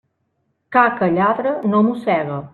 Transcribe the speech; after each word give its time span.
Ca 0.75 0.85
que 0.97 1.11
lladra 1.19 1.53
no 1.75 1.85
mossega. 1.91 2.41